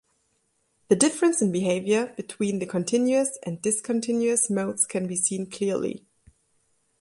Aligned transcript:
The 0.87 0.95
difference 0.95 1.43
in 1.43 1.51
behavior 1.51 2.07
between 2.17 2.57
the 2.57 2.65
continuous 2.65 3.37
and 3.43 3.61
discontinuous 3.61 4.49
modes 4.49 4.87
can 4.87 5.05
be 5.05 5.15
seen 5.15 5.45
clearly. 5.47 6.07